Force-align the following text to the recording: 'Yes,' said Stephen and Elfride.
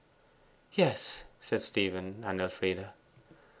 'Yes,' 0.73 1.21
said 1.39 1.61
Stephen 1.61 2.23
and 2.25 2.41
Elfride. 2.41 2.89